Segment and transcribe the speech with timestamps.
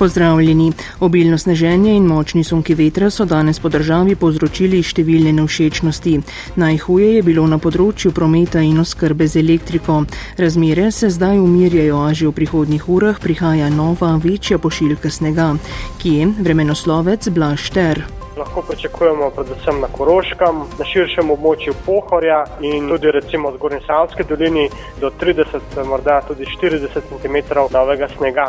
[0.00, 0.72] Pozdravljeni.
[1.00, 6.14] Obilno sneženje in močni sunki vetra so danes po državi povzročili številne nevšečnosti.
[6.56, 9.98] Najhuje je bilo na področju prometa in oskrbe z elektriko.
[10.40, 15.50] Razmere se zdaj umirjajo, a že v prihodnjih urah prihaja nova, večja pošiljka snega.
[16.00, 16.32] Kje?
[16.40, 23.58] Vremenoslovec Blašter lahko pričakujemo predvsem na Koroškem, na širšem območju Pohorja in tudi recimo v
[23.58, 24.68] Zgornji Savski dolini
[25.00, 27.36] do 30, morda tudi 40 cm
[27.72, 28.46] novega snega.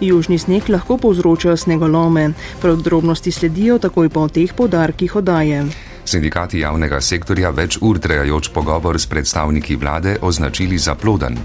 [0.00, 2.32] Južni sneg lahko povzroča snegolome.
[2.62, 5.64] Podrobnosti sledijo takoj po teh podarkih odaje.
[6.04, 11.38] Sindikati javnega sektorja več ur trajajoč pogovor s predstavniki vlade označili za ploden.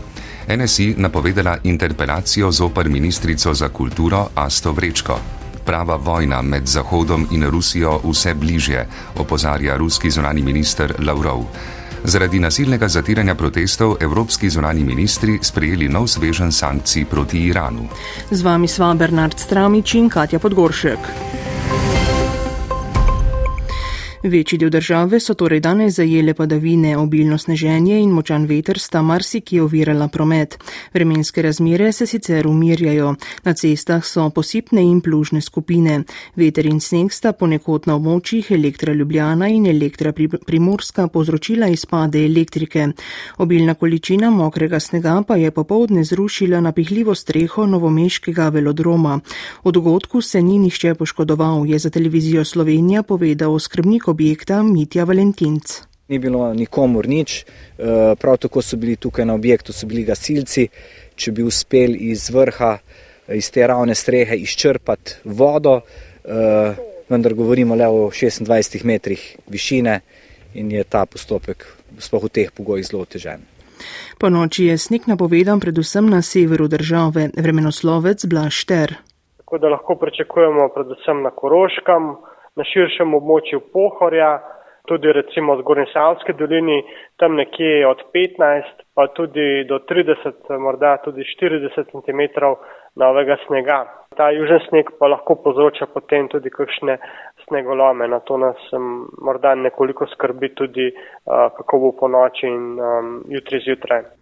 [0.50, 8.00] NSI napovedala interpelacijo zoper ministrico za kulturo Asto Vrečko prava vojna med Zahodom in Rusijo
[8.04, 11.44] vse bližje, opozarja ruski zunani minister Lavrov.
[12.04, 17.88] Zaradi nasilnega zatiranja protestov evropski zunani ministri sprejeli nov svežen sankcij proti Iranu.
[18.32, 21.45] Z vami sva Bernard Stramič in Katja Podgoršek.
[24.26, 29.60] Večji del države so torej danes zajele padavine, obilno sneženje in močan veter sta marsiki
[29.60, 30.58] ovirala promet.
[30.94, 33.16] Vremenske razmere se sicer umirjajo.
[33.44, 36.04] Na cestah so posipne in plužne skupine.
[36.36, 40.14] Veter in sneg sta ponekod na območjih Elektra Ljubljana in Elektra
[40.46, 42.88] Primorska povzročila izpade elektrike.
[43.38, 49.20] Obilna količina mokrega snega pa je popovdne zrušila napihljivo streho novomeškega velodroma.
[49.64, 55.82] V dogodku se ni nišče poškodoval, je za televizijo Slovenija povedal skrbnik objekta Mitja Valentinc.
[56.08, 60.68] Ni bilo nikomor nič, eh, prav tako so bili tukaj na objektu, so bili gasilci.
[61.16, 62.78] Če bi uspeli iz vrha,
[63.28, 66.76] iz te ravne strehe izčrpati vodo, eh,
[67.10, 70.00] vendar govorimo le o 26 metrih višine
[70.54, 71.66] in je ta postopek
[72.00, 73.42] sploh v teh pogojih zelo otežen.
[74.20, 78.96] Po noči je snik napovedan predvsem na severu države, vremenoslovec Blašter.
[79.38, 82.16] Tako da lahko pričakujemo predvsem na Koroškem
[82.56, 84.40] na širšem območju Pohorja,
[84.88, 86.84] tudi recimo v Zgornji Savski dolini,
[87.18, 92.22] tam nekje od 15 pa tudi do 30, morda tudi 40 cm
[92.96, 93.84] novega snega.
[94.16, 96.98] Ta južen sneg pa lahko povzroča potem tudi kakšne
[97.48, 98.08] snegolome.
[98.08, 103.18] Na to nas um, morda nekoliko skrbi tudi, uh, kako bo po noči in um,
[103.28, 104.15] jutri zjutraj.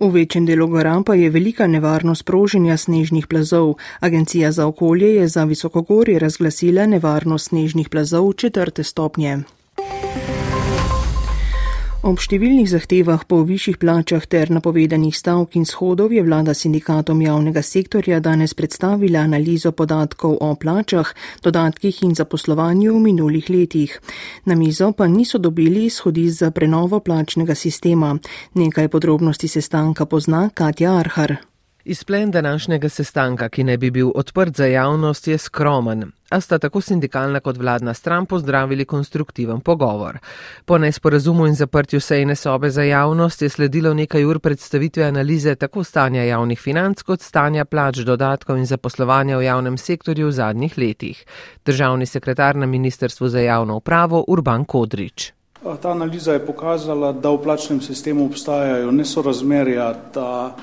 [0.00, 3.74] V večjem delu gora pa je velika nevarnost proženja snežnih plazov.
[4.00, 9.38] Agencija za okolje je za visokogorje razglasila nevarnost snežnih plazov četrte stopnje.
[12.02, 17.62] Ob številnih zahtevah po višjih plačah ter napovedanih stavk in shodov je vlada sindikatom javnega
[17.62, 21.12] sektorja danes predstavila analizo podatkov o plačah,
[21.46, 23.94] dodatkih in zaposlovanju v minulih letih.
[24.50, 28.16] Na mizo pa niso dobili izhodi za prenovo plačnega sistema.
[28.58, 31.51] Nekaj podrobnosti sestanka pozna Katja Arhar.
[31.84, 36.80] Izplen današnjega sestanka, ki ne bi bil odprt za javnost, je skromen, a sta tako
[36.80, 40.18] sindikalna kot vladna stran pozdravili konstruktiven pogovor.
[40.64, 45.84] Po nesporazumu in zaprtju sejne sobe za javnost je sledilo nekaj ur predstavitve analize tako
[45.84, 51.24] stanja javnih financ kot stanja plač, dodatkov in zaposlovanja v javnem sektorju v zadnjih letih.
[51.66, 55.32] Državni sekretar na Ministrstvu za javno upravo Urban Kodrič.
[55.82, 60.56] Ta analiza je pokazala, da v plačnem sistemu obstajajo nesorazmerja, da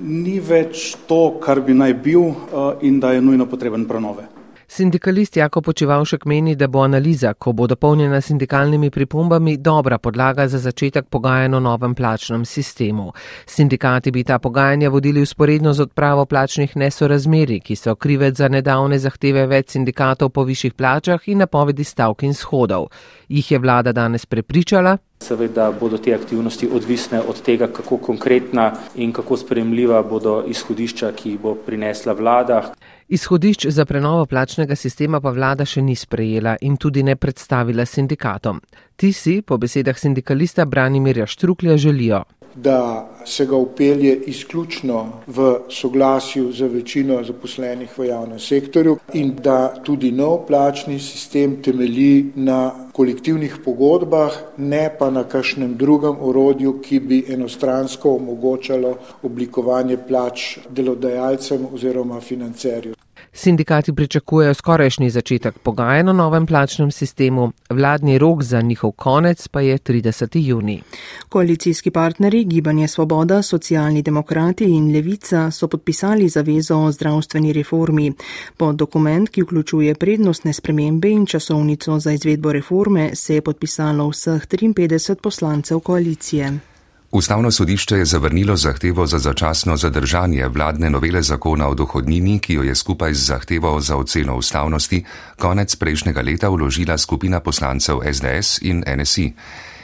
[0.00, 4.31] ni več to, kar bi naj bil eh, in da je nujno potreben prenove.
[4.74, 10.58] Sindikalist Jako Počivalšek meni, da bo analiza, ko bo dopolnjena sindikalnimi pripombami, dobra podlaga za
[10.58, 13.12] začetek pogajanj o novem plačnem sistemu.
[13.46, 18.98] Sindikati bi ta pogajanja vodili usporedno z odpravo plačnih nesorazmeri, ki so krivec za nedavne
[18.98, 22.88] zahteve več sindikatov po višjih plačah in napovedi stavk in shodov.
[23.28, 24.96] Jih je vlada danes prepričala?
[25.22, 31.30] Seveda bodo te aktivnosti odvisne od tega, kako konkretna in kako spremljiva bodo izhodišča, ki
[31.30, 32.72] jih bo prinesla vlada.
[33.12, 38.60] Izhodišč za prenovo plačnega sistema pa vlada še ni sprejela in tudi ne predstavila sindikatom.
[38.96, 42.22] Ti si, po besedah sindikalista Branimirja Štruklja, želijo
[42.54, 49.74] da se ga upelje izključno v soglasju z večino zaposlenih v javnem sektorju in da
[49.84, 57.00] tudi nov plačni sistem temelji na kolektivnih pogodbah, ne pa na kakšnem drugem orodju, ki
[57.00, 63.01] bi enostransko omogočalo oblikovanje plač delodajalcem oziroma financerju.
[63.34, 69.60] Sindikati pričakujejo skorajšnji začetek pogajanj o novem plačnem sistemu, vladni rok za njihov konec pa
[69.60, 70.38] je 30.
[70.38, 70.82] juni.
[71.28, 78.12] Koalicijski partneri Gibanje Svoboda, Socialni demokrati in Levica so podpisali zavezo o zdravstveni reformi.
[78.56, 84.46] Pod dokument, ki vključuje prednostne spremembe in časovnico za izvedbo reforme, se je podpisalo vseh
[84.46, 86.71] 53 poslancev koalicije.
[87.12, 92.62] Ustavno sodišče je zavrnilo zahtevo za začasno zadržanje vladne novele zakona o dohodnini, ki jo
[92.62, 95.04] je skupaj z zahtevo za oceno ustavnosti
[95.38, 99.32] konec prejšnjega leta vložila skupina poslancev SDS in NSI.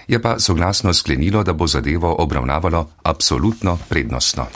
[0.08, 4.46] Je pa soglasno sklenilo, da bo zadevo obravnavalo absolutno prednostno.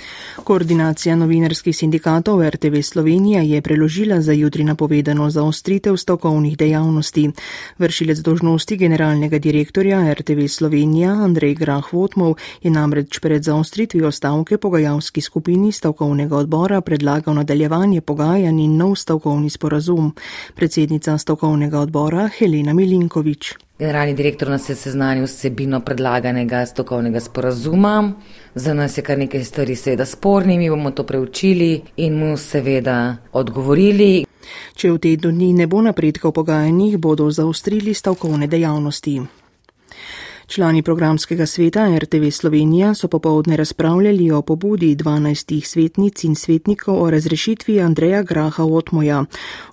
[0.45, 7.31] Koordinacija novinarskih sindikatov RTV Slovenija je preložila za jutri napovedano zaostritev stavkovnih dejavnosti.
[7.79, 15.21] Vršilec dožnosti generalnega direktorja RTV Slovenija Andrej Grah Votmov je namreč pred zaostritvijo stavke pogajalski
[15.21, 20.15] skupini stavkovnega odbora predlagal nadaljevanje pogajanj in nov stavkovni sporazum.
[20.55, 23.55] Predsednica stavkovnega odbora Helena Milinkovič.
[23.83, 28.13] Generalni direktor nas je seznanil s sebino predlaganega stokovnega sporazuma.
[28.55, 33.17] Za nas je kar nekaj stvari seveda sporni, mi bomo to preučili in mu seveda
[33.33, 34.25] odgovorili.
[34.79, 39.42] Če v tednu dni ne bo napredka v pogajanjih, bodo zaostrili stavkovne dejavnosti.
[40.47, 47.11] Člani programskega sveta RTV Slovenija so popovdne razpravljali o pobudi 12 svetnic in svetnikov o
[47.11, 49.25] razrešitvi Andreja Graha Otmoja.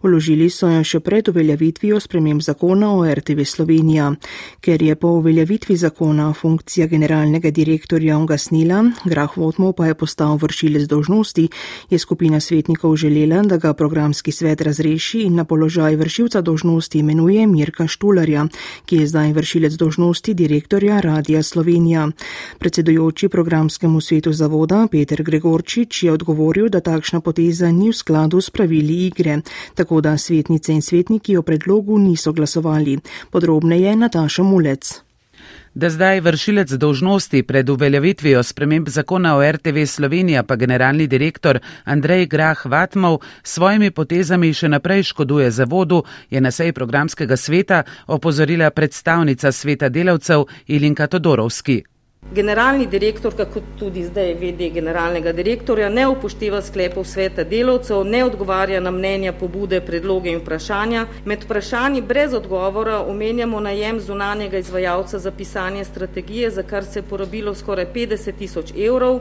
[0.03, 4.11] Uložili so jo še pred uveljavitvijo sprememb zakona o RTV Slovenija.
[4.61, 10.87] Ker je po uveljavitvi zakona funkcija generalnega direktorja ugasnila, Grah Otmov pa je postal vršilec
[10.87, 11.49] dožnosti,
[11.89, 17.47] je skupina svetnikov želela, da ga programski svet razreši in na položaj vršilca dožnosti imenuje
[17.47, 18.47] Mirka Štularja,
[18.85, 22.09] ki je zdaj vršilec dožnosti direktorja direktorja Radija Slovenija.
[22.59, 28.49] Predsedujoči programskemu svetu zavoda Peter Gregorčič je odgovoril, da takšna poteza ni v skladu s
[28.49, 29.39] pravili igre,
[29.75, 32.99] tako da svetnice in svetniki o predlogu niso glasovali.
[33.31, 35.08] Podrobneje Nataša Mulec.
[35.73, 42.25] Da zdaj vršilec dožnosti pred uveljavitvijo sprememb zakona o RTV Slovenija pa generalni direktor Andrej
[42.25, 48.69] Grah Vatmov s svojimi potezami še naprej škoduje zavodu, je na seji programskega sveta opozorila
[48.69, 51.83] predstavnica sveta delavcev Ilinka Todorovski.
[52.21, 58.81] Generalni direktor, kako tudi zdaj vedi generalnega direktorja, ne upošteva sklepov sveta delovcev, ne odgovarja
[58.83, 61.05] na mnenja, pobude, predloge in vprašanja.
[61.25, 67.03] Med vprašanji brez odgovora omenjamo najem zunanjega izvajalca za pisanje strategije, za kar se je
[67.03, 69.19] porabilo skoraj 50 tisoč evrov.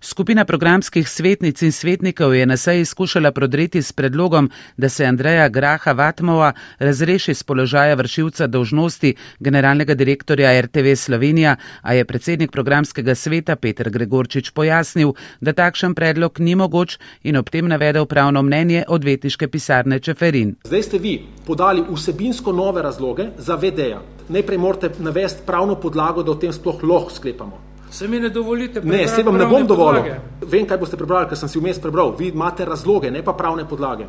[0.00, 5.48] Skupina programskih svetnic in svetnikov je na seji skušala prodreti s predlogom, da se Andreja
[5.48, 13.14] Graha Vatmova razreši z položaja vršilca dolžnosti generalnega direktorja RTV Slovenija, a je predsednik programskega
[13.14, 18.84] sveta Peter Gregorčič pojasnil, da takšen predlog ni mogoč in ob tem navedel pravno mnenje
[18.88, 20.56] odvetniške pisarne Čeferin.
[20.68, 24.02] Zdaj ste vi podali vsebinsko nove razloge za VD-ja.
[24.28, 27.62] Najprej morate navesti pravno podlago, da o tem sploh lahko sklepamo.
[27.90, 29.02] Se mi ne dovolite prebrati?
[29.02, 30.02] Ne, se vam ne bom dovolil.
[30.44, 32.12] Vem, kaj boste prebrali, ker sem si vmes prebral.
[32.18, 34.04] Vi imate razloge, ne pa pravne podlage.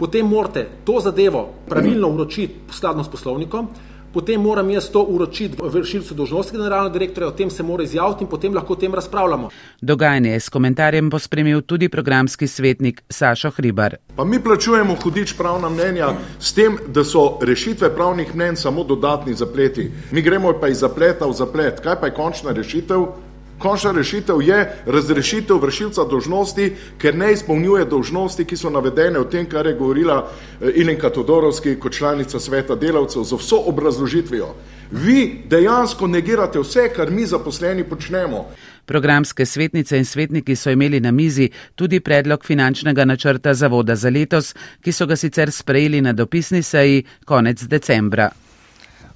[0.00, 3.68] Potem morate to zadevo pravilno uročiti skladno s poslovnikom,
[4.12, 8.30] potem moram jaz to uročiti vršilcu dožnosti generalnega direktorja, o tem se mora izjaviti in
[8.30, 9.50] potem lahko o tem razpravljamo.
[9.80, 13.96] Dogajanje je s komentarjem pospremil tudi programski svetnik Sašo Hribar.
[14.16, 16.08] Pa mi plačujemo hudič pravna mnenja
[16.38, 19.90] s tem, da so rešitve pravnih mnen samo dodatni zapleti.
[20.10, 21.80] Mi gremo pa iz zapleta v zaplet.
[21.80, 23.29] Kaj pa je končna rešitev?
[23.60, 29.44] Končna rešitev je razrešitev vršilca dožnosti, ker ne izpolnjuje dožnosti, ki so navedene v tem,
[29.44, 34.54] kar je govorila eh, Ilenka Todorovski kot članica sveta delavcev z vso obrazložitvijo.
[34.90, 38.46] Vi dejansko negirate vse, kar mi zaposleni počnemo.
[38.86, 44.54] Programske svetnice in svetniki so imeli na mizi tudi predlog finančnega načrta zavoda za letos,
[44.80, 48.30] ki so ga sicer sprejeli na dopisni seji konec decembra.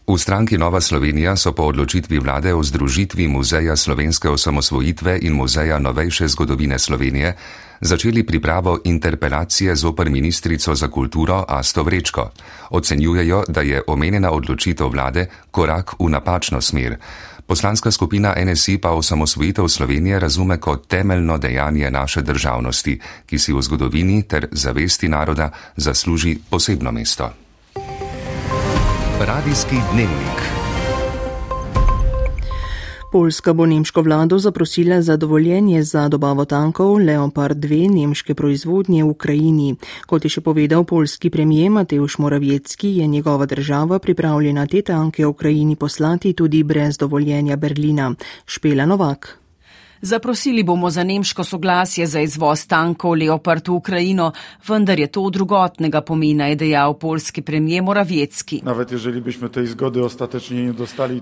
[0.05, 5.79] V stranki Nova Slovenija so po odločitvi vlade o združitvi Muzeja slovenske osamosvojitve in Muzeja
[5.79, 7.37] novejše zgodovine Slovenije
[7.81, 12.31] začeli pripravo interpelacije zoper ministrico za kulturo Asto Vrečko.
[12.71, 16.97] Ocenjujejo, da je omenjena odločitev vlade korak v napačno smer.
[17.47, 23.63] Poslanska skupina NSI pa osamosvojitev Slovenije razume kot temeljno dejanje naše državnosti, ki si v
[23.63, 27.44] zgodovini ter zavesti naroda zasluži posebno mesto.
[29.21, 30.38] Radijski dnevnik.
[33.12, 39.09] Poljska bo nemško vlado zaprosila za dovoljenje za dobavo tankov Leopard 2 nemške proizvodnje v
[39.09, 39.76] Ukrajini.
[40.06, 45.28] Kot je še povedal polski premijer Mateusz Moravjecki, je njegova država pripravljena te tanke v
[45.28, 48.14] Ukrajini poslati tudi brez dovoljenja Berlina.
[48.47, 49.44] Špela Novak.
[50.05, 54.33] Zaprosili bomo za nemško soglasje za izvoz tankov Leopard v Ukrajino,
[54.69, 58.61] vendar je to drugotnega pomena, je dejal polski premijer Moravjecki.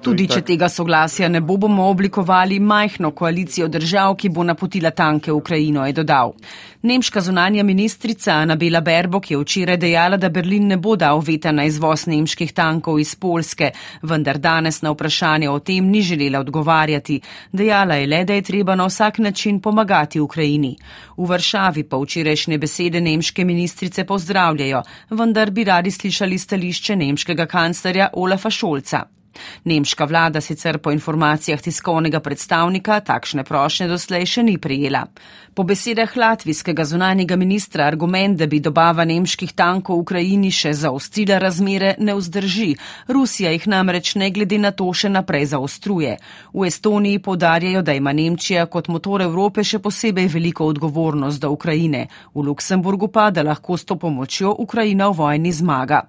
[0.02, 5.30] Tudi če tega soglasja ne bo, bomo oblikovali majhno koalicijo držav, ki bo napotila tanke
[5.30, 6.34] v Ukrajino, je dodal.
[6.82, 11.64] Nemška zunanja ministrica Anabela Berbok je včeraj dejala, da Berlin ne bo dal veta na
[11.70, 13.70] izvoz nemških tankov iz Polske,
[14.02, 17.20] vendar danes na vprašanje o tem ni želela odgovarjati.
[17.52, 20.76] Dejala je le, da je treba na vsak način pomagati Ukrajini.
[21.16, 28.08] V Varšavi pa včerajšnje besede nemške ministrice pozdravljajo, vendar bi radi slišali stališče nemškega kanclerja
[28.12, 29.21] Olafa Šolca.
[29.64, 35.06] Nemška vlada sicer po informacijah tiskovnega predstavnika takšne prošnje doslej še ni prijela.
[35.54, 41.36] Po besedah latvijskega zunanjega ministra argument, da bi dobava nemških tankov v Ukrajini še zaostrila
[41.38, 42.70] razmere, ne vzdrži.
[43.08, 46.16] Rusija jih namreč ne glede na to še naprej zaostruje.
[46.54, 52.06] V Estoniji podarjajo, da ima Nemčija kot motor Evrope še posebej veliko odgovornost do Ukrajine.
[52.32, 56.02] V Luksemburgu pa, da lahko s to pomočjo Ukrajina v vojni zmaga.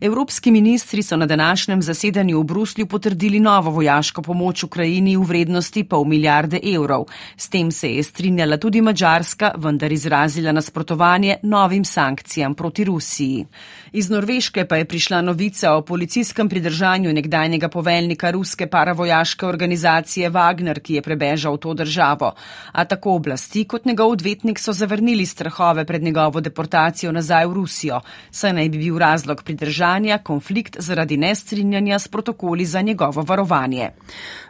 [0.00, 5.84] Evropski ministri so na današnjem zasedanju v Bruslju potrdili novo vojaško pomoč Ukrajini v vrednosti
[5.84, 7.04] pol milijarde evrov.
[7.36, 13.46] S tem se je strinjala tudi Mačarska, vendar izrazila nasprotovanje novim sankcijam proti Rusiji.
[13.92, 20.80] Iz Norveške pa je prišla novica o policijskem pridržanju nekdanjega poveljnika ruske paravojaške organizacije Wagner,
[20.80, 22.32] ki je prebežal to državo.
[22.72, 28.00] A tako oblasti kot njegov odvetnik so zavrnili strahove pred njegovo deportacijo nazaj v Rusijo,
[28.30, 33.89] saj naj bi bil razlog pridržanja pridržanja konflikt zaradi nestrinjanja s protokoli za njegovo varovanje.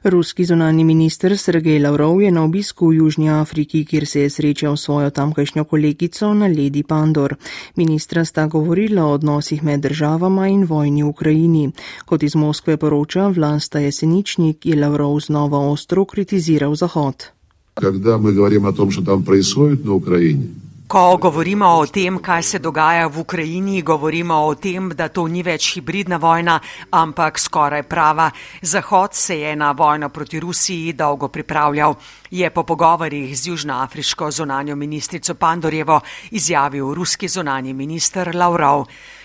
[0.03, 4.77] Ruski zunani minister Sergej Lavrov je na obisku v Južnji Afriki, kjer se je srečal
[4.77, 7.35] svojo tamkajšnjo kolegico na Ledi Pandor.
[7.75, 11.71] Ministra sta govorila o odnosih med državama in vojni v Ukrajini.
[12.05, 17.23] Kot iz Moskve poroča vlasta jeseničnik, je Lavrov znova ostro kritiziral Zahod.
[17.73, 20.47] Когда мы говорим о том, что там происходит на Украине,
[20.86, 25.40] Ko govorimo o tem, kaj se dogaja v Ukrajini, govorimo o tem, da to ni
[25.42, 26.58] več hibridna vojna,
[26.92, 28.28] ampak skoraj prava.
[28.60, 31.96] Zahod se je na vojno proti Rusiji dolgo pripravljal.
[32.30, 36.00] Je po pogovorih z južnoafriško zonanjo ministrico Pandorjevo
[36.30, 38.84] izjavil ruski zonanji minister Lavrov.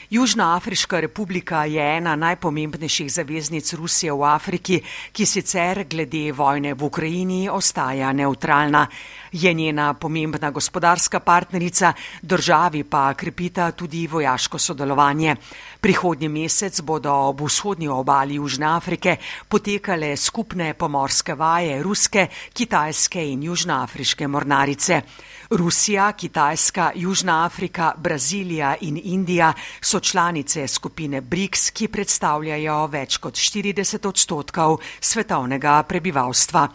[0.09, 4.79] Južnoafriška republika je ena najpomembnejših zaveznic Rusije v Afriki,
[5.13, 8.87] ki sicer glede vojne v Ukrajini ostaja neutralna.
[9.31, 15.35] Je njena pomembna gospodarska partnerica, državi pa krepita tudi vojaško sodelovanje.
[15.79, 19.15] Prihodnji mesec bodo ob vzhodnji obali Južne Afrike
[19.47, 25.01] potekale skupne pomorske vaje ruske, kitajske in južnoafriške mornarice.
[25.49, 33.33] Rusija, Kitajska, Južna Afrika, Brazilija in Indija so članice skupine BRICS, ki predstavljajo več kot
[33.33, 36.67] 40 odstotkov svetovnega prebivalstva.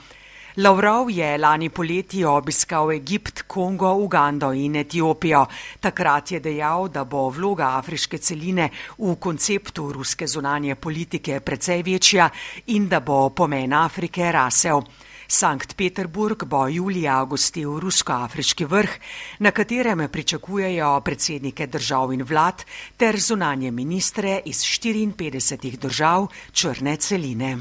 [0.56, 5.46] Lavrov je lani poleti obiskal Egipt, Kongo, Ugando in Etiopijo.
[5.80, 8.68] Takrat je dejal, da bo vloga afriške celine
[8.98, 12.30] v konceptu ruske zunanje politike precej večja
[12.66, 14.84] in da bo pomen Afrike rasel.
[15.26, 18.98] Sankt Peterburg bo julija gostil rusko-afriški vrh,
[19.38, 22.62] na katerem pričakujejo predsednike držav in vlad
[22.96, 27.56] ter zunanje ministre iz 54 držav črne celine.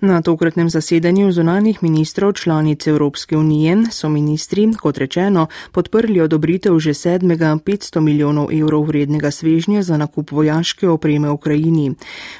[0.00, 6.94] Na tokratnem zasedanju zunanih ministrov članic Evropske unije so ministri, kot rečeno, podprli odobritev že
[6.94, 11.94] sedmega 500 milijonov evrov vrednega svežnja za nakup vojaške opreme Ukrajini.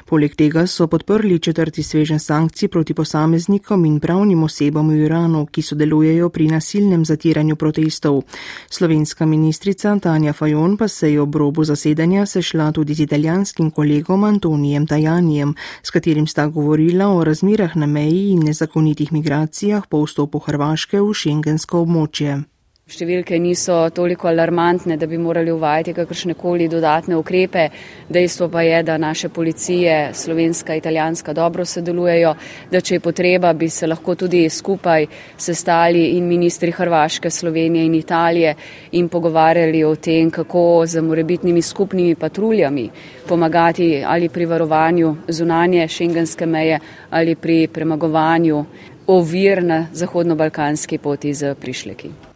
[0.05, 5.61] Poleg tega so podprli četrti svežen sankcij proti posameznikom in pravnim osebam v Iranu, ki
[5.61, 8.21] sodelujejo pri nasilnem zatiranju protestov.
[8.69, 14.23] Slovenska ministrica Tanja Fajon pa se je ob robu zasedanja sešla tudi z italijanskim kolegom
[14.23, 20.03] Antonijem Tajanjem, s katerim sta govorila o razmerah razmerah na meji in nezakonitih migracijah po
[20.03, 22.43] vstopu Hrvaške v šengensko območje.
[22.87, 27.65] Številke niso toliko alarmantne, da bi morali uvajati kakršne koli dodatne ukrepe.
[28.07, 32.31] Dejstvo pa je, da naše policije, slovenska, italijanska, dobro sodelujejo,
[32.71, 35.03] da če je potreba, bi se lahko tudi skupaj
[35.35, 38.53] sestali in ministri Hrvaške, Slovenije in Italije
[38.95, 42.87] in pogovarjali o tem, kako z morebitnimi skupnimi patruljami
[43.27, 46.79] pomagati ali pri varovanju zunanje šengenske meje
[47.09, 48.63] ali pri premagovanju
[49.07, 52.26] ovir na zahodno-balkanski poti z prišleki.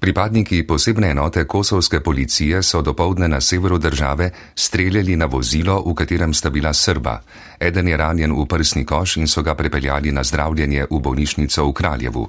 [0.00, 6.34] Pripadniki posebne enote kosovske policije so dopoledne na severu države streljali na vozilo, v katerem
[6.34, 7.20] sta bila Srba.
[7.60, 11.72] Eden je ranjen v prsni koš in so ga prepeljali na zdravljenje v bolnišnico v
[11.72, 12.28] Kraljevu.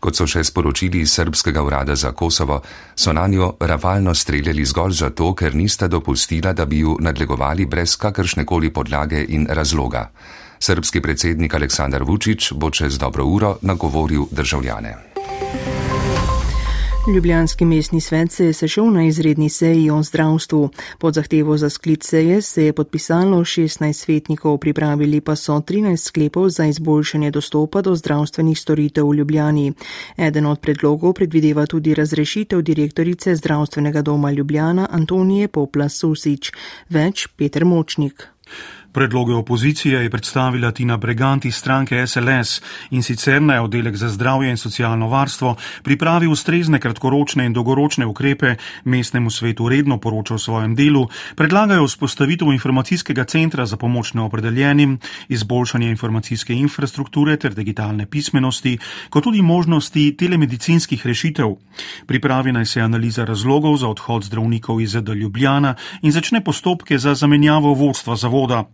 [0.00, 2.60] Kot so še sporočili iz Srbskega urada za Kosovo,
[2.96, 7.96] so na njo ravalno streljali zgolj zato, ker nista dopustila, da bi ju nadlegovali brez
[7.96, 10.10] kakršnekoli podlage in razloga.
[10.58, 14.96] Srbski predsednik Aleksandar Vučić bo čez dobro uro nagovoril državljane.
[17.08, 20.70] Ljubljanski mestni svet se je sešel na izredni seji o zdravstvu.
[20.98, 26.48] Pod zahtevo za sklic seje se je podpisalo 16 svetnikov, pripravili pa so 13 sklepov
[26.48, 29.72] za izboljšanje dostopa do zdravstvenih storitev v Ljubljani.
[30.16, 36.52] Eden od predlogov predvideva tudi razrešitev direktorice zdravstvenega doma Ljubljana Antonije Popla Susič.
[36.88, 38.28] Več Peter Močnik.
[38.94, 42.60] Predloge opozicije je predstavila Tina Breganti iz stranke SLS
[42.90, 48.54] in sicer naj oddelek za zdravje in socialno varstvo pripravi ustrezne kratkoročne in dolgoročne ukrepe,
[48.84, 54.98] mestnemu svetu redno poroča o svojem delu, predlagajo vzpostavitev informacijskega centra za pomoč neopredeljenim,
[55.28, 58.78] izboljšanje informacijske infrastrukture ter digitalne pismenosti,
[59.10, 61.56] kot tudi možnosti telemedicinskih rešitev.
[62.06, 67.14] Pripravi naj se analiza razlogov za odhod zdravnikov iz ZD Ljubljana in začne postopke za
[67.14, 68.64] zamenjavo vodstva zavoda.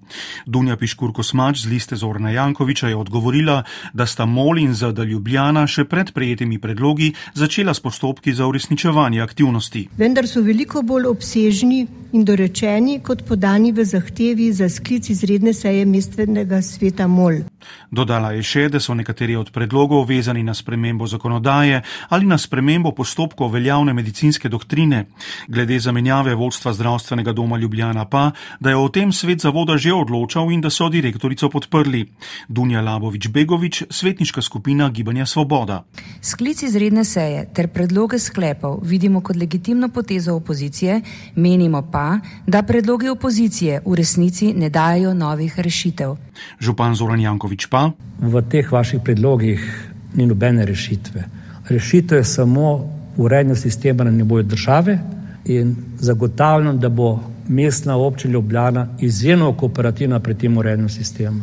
[0.46, 3.62] Dunja Piškurko Smač z liste Zorna Jankoviča je odgovorila,
[3.92, 9.22] da sta Mol in ZD Ljubljana še pred prejetimi predlogi začela s postopki za uresničevanje
[9.22, 9.88] aktivnosti.
[9.96, 15.86] Vendar so veliko bolj obsežni in dorečeni kot podani v zahtevi za sklic izredne seje
[15.86, 17.42] mestvenega sveta Mol.
[17.90, 22.92] Dodala je še, da so nekateri od predlogov vezani na spremembo zakonodaje ali na spremembo
[22.92, 25.06] postopkov veljavne medicinske doktrine.
[25.48, 30.52] Glede zamenjave vodstva zdravstvenega doma Ljubljana pa, da je o tem svet zavoda že odločal
[30.52, 32.06] in da so direktorico podprli.
[32.48, 35.84] Dunja Labovič Begovič, svetniška skupina Gibanja Svoboda.
[36.22, 41.00] Sklic izredne seje ter predloge sklepov vidimo kot legitimno potezo opozicije,
[41.36, 46.29] menimo pa, da predloge opozicije v resnici ne dajo novih rešitev.
[46.60, 47.90] Župan Zoran Jankovič pa.
[48.20, 51.24] V teh vaših predlogih ni nobene rešitve.
[51.68, 54.98] Rešitev je samo urejanje sistema na nivoju države
[55.44, 61.42] in zagotavljam, da bo mestna občina Ljubljana izjemno kooperativna pri tem urejenem sistemu.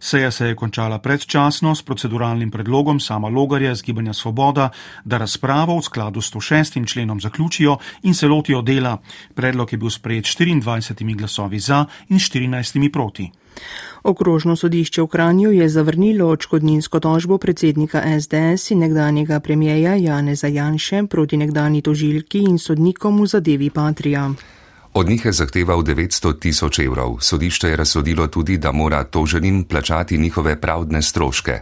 [0.00, 4.68] Seja se je končala predčasno s proceduralnim predlogom sama Logarja iz Gibanja Svoboda,
[5.04, 6.86] da razpravo v skladu s 106.
[6.92, 8.98] členom zaključijo in se lotijo dela.
[9.34, 13.30] Predlog je bil sprejet 24 glasovi za in 14 proti.
[14.04, 21.06] Okrožno sodišče v Kranju je zavrnilo očkodninsko tožbo predsednika SDS in nekdanjega premijeja Janeza Janše
[21.10, 24.28] proti nekdani tožilki in sodnikom v zadevi Patrija.
[24.94, 27.16] Od njih je zahteval 900 tisoč evrov.
[27.20, 31.60] Sodišče je razsodilo tudi, da mora toženim plačati njihove pravdne stroške.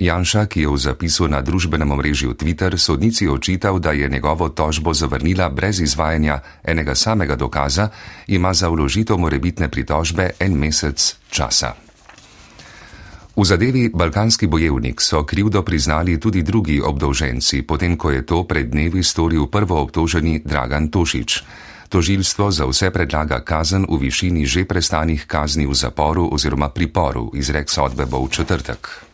[0.00, 4.96] Janša, ki je v zapisu na družbenem omrežju Twitter sodnici očital, da je njegovo tožbo
[4.96, 7.92] zavrnila brez izvajanja enega samega dokaza,
[8.26, 10.96] ima za vložitev morebitne pritožbe en mesec
[11.28, 11.76] časa.
[13.36, 18.72] V zadevi Balkanski bojevnik so krivdo priznali tudi drugi obdolženci, potem ko je to pred
[18.72, 21.44] dnevi storil prvo obtoženi Dragan Tošič.
[21.92, 27.68] Tožilstvo za vse predlaga kazen v višini že prestanih kazni v zaporu oziroma priporu, izrek
[27.68, 29.09] sodbe bo v četrtek.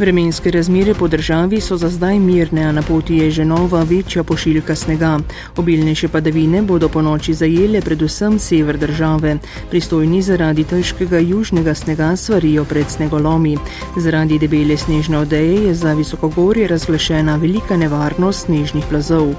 [0.00, 4.22] Vremenske razmere po državi so za zdaj mirne, a na poti je že nova večja
[4.24, 5.18] pošiljka snega.
[5.56, 9.36] Obilnejše padavine bodo po noči zajele predvsem sever države.
[9.70, 13.58] Pristojni zaradi težkega južnega snega svarijo pred snegolomi.
[13.96, 19.34] Zaradi debele snežne odeje je za visokogorje razglašena velika nevarnost snežnih plazov.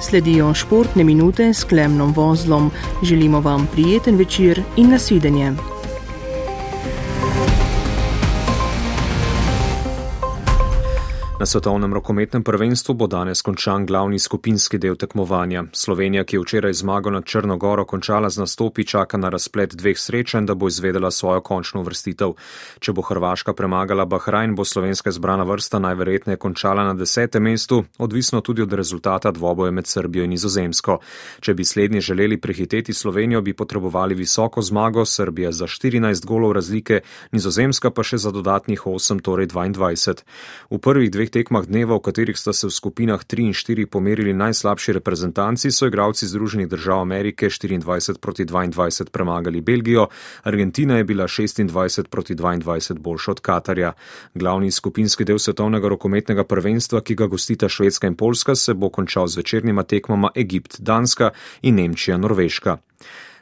[0.00, 2.70] Sledijo športne minute s klemnom vozlom.
[3.02, 5.52] Želimo vam prijeten večer in nasvidenje.
[11.42, 15.64] Na svetovnem rokometnem prvenstvu bo danes končan glavni skupinski del tekmovanja.
[15.74, 20.46] Slovenija, ki je včeraj zmago nad Črnogoro končala z nastopi, čaka na razplet dveh srečanj,
[20.46, 22.34] da bo izvedela svojo končno vrstitev.
[22.78, 28.40] Če bo Hrvaška premagala Bahrajn, bo slovenska izbrana vrsta najverjetneje končala na desetem mestu, odvisno
[28.40, 31.00] tudi od rezultata dvoboja med Srbijo in Nizozemsko.
[31.40, 37.00] Če bi slednji želeli prehiteti Slovenijo, bi potrebovali visoko zmago, Srbija za 14 golov razlike,
[37.32, 40.22] Nizozemska pa še za dodatnih 8, torej 22.
[40.70, 44.36] V prvih dveh tekmah dneva, v katerih sta se v skupinah 3 in 4 pomerili
[44.36, 50.08] najslabši reprezentanci, so igralci Združenih držav Amerike 24 proti 22 premagali Belgijo,
[50.44, 53.92] Argentina je bila 26 proti 22 boljša od Katarja.
[54.34, 59.26] Glavni skupinski del svetovnega rokometnega prvenstva, ki ga gostita Švedska in Poljska, se bo končal
[59.26, 61.30] z večernjima tekmama Egipt, Danska
[61.62, 62.78] in Nemčija, Norveška.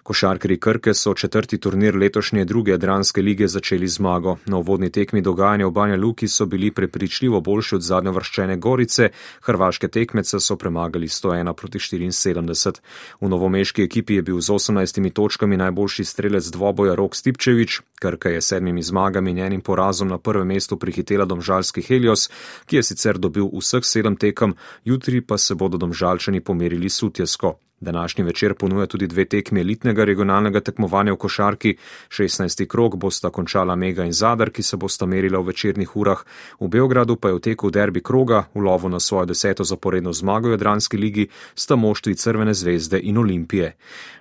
[0.03, 4.37] Košarkari Krke so četrti turnir letošnje druge Adranske lige začeli zmago.
[4.47, 9.09] Na uvodni tekmi dogajanja v Banja Luki so bili prepričljivo boljši od zadnje vrščene Gorice,
[9.43, 12.81] hrvaške tekmece so premagali 101 proti 74.
[13.21, 18.41] V novomeški ekipi je bil z 18 točkami najboljši strelec dvoboja Rok Stipčevič, Krka je
[18.41, 22.31] sedmimi zmagami in enim porazom na prvem mestu prihitela domžalski Helios,
[22.67, 27.59] ki je sicer dobil vseh sedem tekem, jutri pa se bodo domžalčani pomerili sutjesko.
[27.83, 31.77] Današnji večer ponuja tudi dve tekmi elitnega regionalnega tekmovanja v košarki.
[32.09, 32.67] 16.
[32.67, 36.21] krok bosta končala Mega in Zadar, ki se bosta merila v večernih urah.
[36.61, 40.49] V Beogradu pa je v teku derbi kroga, v lovu na svojo deseto zaporedno zmago
[40.49, 43.77] v Jadranski ligi, sta moštvi Crvene zvezde in Olimpije.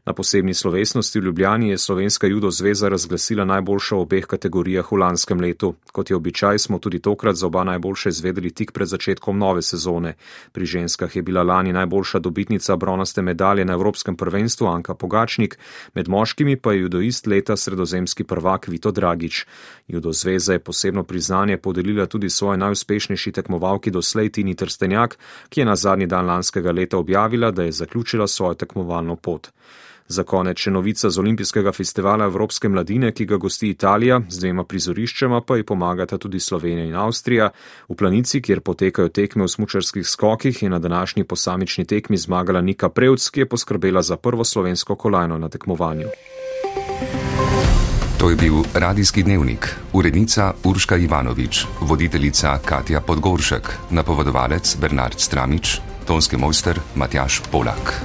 [0.06, 4.98] Na posebni slovesnosti v Ljubljani je Slovenska judo zveza razglasila najboljša v obeh kategorijah v
[4.98, 5.76] lanskem letu.
[5.91, 10.15] Kot je običaj, smo tudi tokrat za oba najboljše izvedeli tik pred začetkom nove sezone.
[10.52, 15.57] Pri ženskah je bila lani najboljša dobitnica bronaste medalje na Evropskem prvenstvu Anka Pogačnik,
[15.93, 19.45] med moškimi pa je judoist leta sredozemski prvak Vito Dragič.
[19.88, 25.17] Judo zveza je posebno priznanje podelila tudi svoje najuspešnejši tekmovalki doslej Tini Trstenjak,
[25.49, 29.49] ki je na zadnji dan lanskega leta objavila, da je zaključila svojo tekmovalno pot.
[30.10, 34.63] Za konec še novica z Olimpijskega festivala Evropske mladine, ki ga gosti Italija, z dvema
[34.65, 37.52] prizoriščema pa ji pomagata tudi Slovenija in Avstrija.
[37.86, 42.89] V planici, kjer potekajo tekme v smučarskih skokih, je na današnji posamični tekmi zmagala Nika
[42.89, 46.10] Prevc, ki je poskrbela za prvo slovensko kolajno na tekmovanju.
[48.17, 55.78] To je bil radijski dnevnik, urednica Urška Ivanovič, voditeljica Katja Podgoršek, napovedovalec Bernard Stramič,
[56.10, 58.02] tonski mojster Matjaš Polak.